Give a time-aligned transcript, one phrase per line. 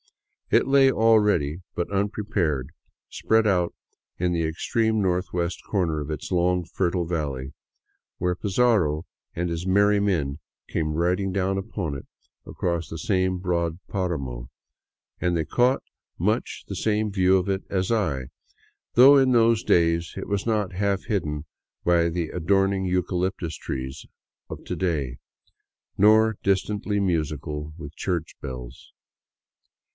[0.49, 2.71] It lay already— but unprepared—
[3.19, 3.73] spread out
[4.17, 7.53] in the extreme northwest corner of its long, fertile valley
[8.17, 12.05] when Pizarro and his merry men came riding down upon it
[12.47, 14.49] across the same broad paramo,
[15.21, 15.83] and they caught
[16.17, 18.25] much the same view of it as I,
[18.95, 21.45] though in those days it was not half hidden
[21.85, 24.05] by the adorning eucalyptus trees
[24.49, 25.19] of to day,
[25.95, 28.91] nor dis tantly musical with church bells.